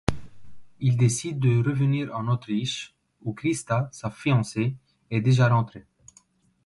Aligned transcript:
Il 0.79 0.97
décide 0.97 1.37
de 1.39 1.57
revenir 1.61 2.09
en 2.17 2.27
Autriche, 2.27 2.95
où 3.21 3.33
Christa, 3.33 3.87
sa 3.91 4.09
fiancée, 4.09 4.75
est 5.11 5.21
déjà 5.21 5.47
rentrée. 5.47 5.85